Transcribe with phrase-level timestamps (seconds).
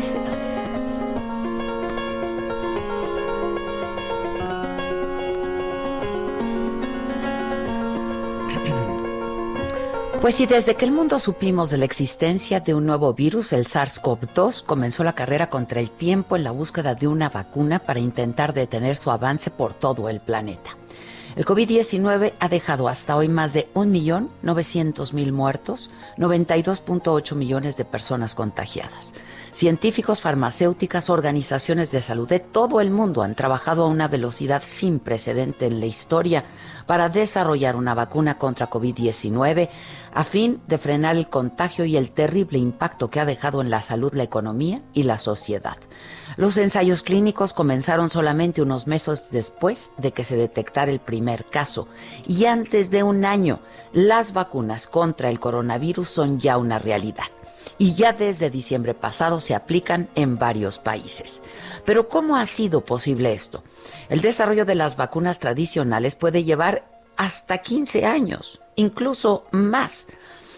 [10.20, 13.64] Pues sí, desde que el mundo supimos de la existencia de un nuevo virus, el
[13.64, 18.52] SARS-CoV-2, comenzó la carrera contra el tiempo en la búsqueda de una vacuna para intentar
[18.52, 20.76] detener su avance por todo el planeta.
[21.36, 29.14] El COVID-19 ha dejado hasta hoy más de 1.900.000 muertos, 92.8 millones de personas contagiadas.
[29.52, 35.00] Científicos, farmacéuticas, organizaciones de salud de todo el mundo han trabajado a una velocidad sin
[35.00, 36.44] precedente en la historia
[36.86, 39.68] para desarrollar una vacuna contra COVID-19
[40.14, 43.82] a fin de frenar el contagio y el terrible impacto que ha dejado en la
[43.82, 45.78] salud, la economía y la sociedad.
[46.36, 51.88] Los ensayos clínicos comenzaron solamente unos meses después de que se detectara el primer caso
[52.24, 53.58] y antes de un año
[53.92, 57.24] las vacunas contra el coronavirus son ya una realidad
[57.78, 61.42] y ya desde diciembre pasado se aplican en varios países.
[61.84, 63.62] Pero ¿cómo ha sido posible esto?
[64.08, 66.84] El desarrollo de las vacunas tradicionales puede llevar
[67.16, 70.08] hasta 15 años, incluso más.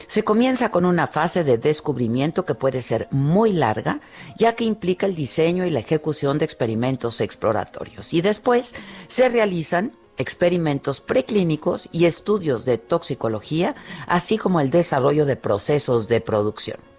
[0.06, 4.00] Se comienza con una fase de descubrimiento que puede ser muy larga,
[4.36, 8.12] ya que implica el diseño y la ejecución de experimentos exploratorios.
[8.12, 8.74] Y después
[9.06, 13.74] se realizan experimentos preclínicos y estudios de toxicología,
[14.06, 16.91] así como el desarrollo de procesos de producción.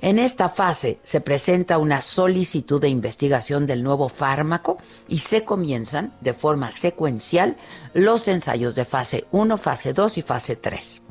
[0.00, 4.78] En esta fase se presenta una solicitud de investigación del nuevo fármaco
[5.08, 7.56] y se comienzan de forma secuencial
[7.94, 11.02] los ensayos de fase 1, fase 2 y fase 3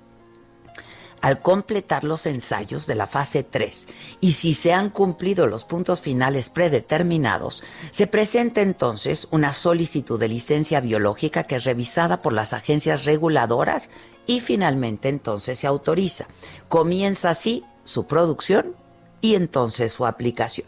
[1.22, 3.88] al completar los ensayos de la fase 3
[4.22, 10.28] y si se han cumplido los puntos finales predeterminados, se presenta entonces una solicitud de
[10.28, 13.90] licencia biológica que es revisada por las agencias reguladoras
[14.25, 16.28] y finalmente entonces se autoriza.
[16.68, 18.75] Comienza así su producción
[19.22, 20.68] y entonces su aplicación.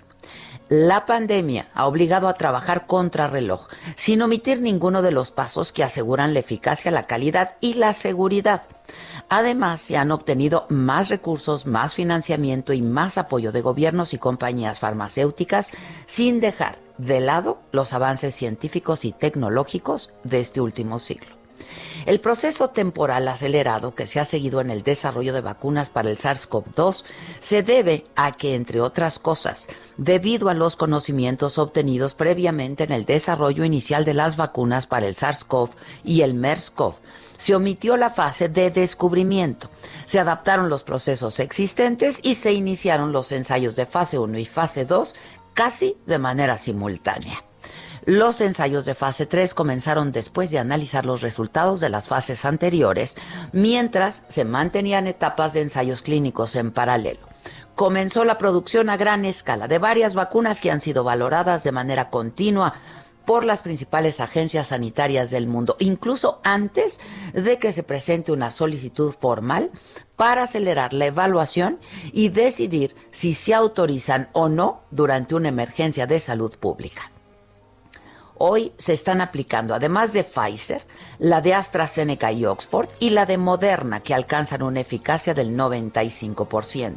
[0.70, 5.84] La pandemia ha obligado a trabajar contra reloj, sin omitir ninguno de los pasos que
[5.84, 8.62] aseguran la eficacia, la calidad y la seguridad.
[9.30, 14.80] Además, se han obtenido más recursos, más financiamiento y más apoyo de gobiernos y compañías
[14.80, 15.72] farmacéuticas,
[16.06, 21.39] sin dejar de lado los avances científicos y tecnológicos de este último siglo.
[22.06, 26.18] El proceso temporal acelerado que se ha seguido en el desarrollo de vacunas para el
[26.18, 27.04] SARS-CoV-2
[27.40, 33.06] se debe a que, entre otras cosas, debido a los conocimientos obtenidos previamente en el
[33.06, 35.70] desarrollo inicial de las vacunas para el SARS-CoV
[36.04, 36.96] y el MERS-CoV,
[37.38, 39.70] se omitió la fase de descubrimiento.
[40.06, 44.86] Se adaptaron los procesos existentes y se iniciaron los ensayos de fase 1 y fase
[44.86, 45.16] 2
[45.54, 47.44] casi de manera simultánea.
[48.10, 53.18] Los ensayos de fase 3 comenzaron después de analizar los resultados de las fases anteriores,
[53.52, 57.20] mientras se mantenían etapas de ensayos clínicos en paralelo.
[57.76, 62.10] Comenzó la producción a gran escala de varias vacunas que han sido valoradas de manera
[62.10, 62.74] continua
[63.28, 67.00] por las principales agencias sanitarias del mundo, incluso antes
[67.34, 69.70] de que se presente una solicitud formal
[70.16, 71.78] para acelerar la evaluación
[72.12, 77.12] y decidir si se autorizan o no durante una emergencia de salud pública
[78.40, 80.82] hoy se están aplicando, además de Pfizer,
[81.20, 86.96] la de AstraZeneca y Oxford y la de Moderna, que alcanzan una eficacia del 95%.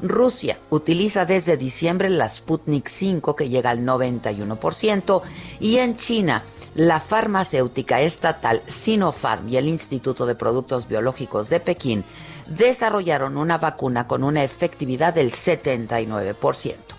[0.00, 5.22] Rusia utiliza desde diciembre la Sputnik 5 que llega al 91%
[5.58, 6.44] y en China
[6.74, 12.04] la farmacéutica estatal Sinopharm y el Instituto de Productos Biológicos de Pekín
[12.46, 16.95] desarrollaron una vacuna con una efectividad del 79%.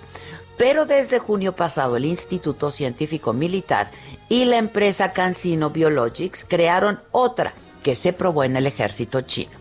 [0.57, 3.91] Pero desde junio pasado el Instituto Científico Militar
[4.27, 9.51] y la empresa CanSino Biologics crearon otra que se probó en el ejército chino.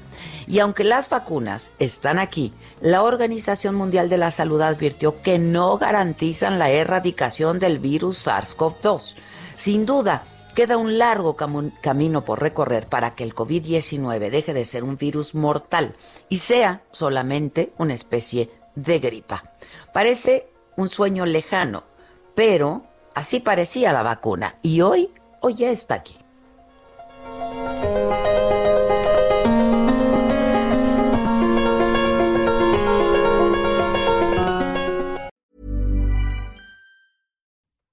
[0.49, 5.77] Y aunque las vacunas están aquí, la Organización Mundial de la Salud advirtió que no
[5.77, 9.17] garantizan la erradicación del virus SARS-CoV-2.
[9.57, 10.23] Sin duda,
[10.55, 15.35] queda un largo camino por recorrer para que el COVID-19 deje de ser un virus
[15.35, 15.95] mortal
[16.29, 19.43] y sea solamente una especie de gripa.
[19.93, 21.85] Parece un sueño lejano,
[22.35, 22.85] pero
[23.15, 26.17] así parecía la vacuna y hoy, hoy ya está aquí.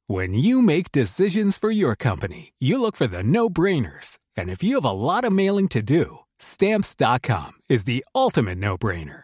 [0.07, 4.19] When you make decisions for your company, you look for the no-brainers.
[4.37, 9.23] And if you have a lot of mailing to do, stamps.com is the ultimate no-brainer.